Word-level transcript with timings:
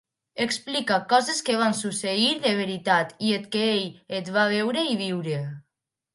Explica 0.43 0.95
coses 1.11 1.41
que 1.49 1.57
van 1.63 1.75
succeir 1.79 2.31
de 2.47 2.55
veritat 2.61 3.13
i 3.29 3.35
que 3.57 3.63
ell 4.19 4.35
va 4.41 4.49
veure 4.57 4.89
i 4.95 4.99
viure. 5.05 5.39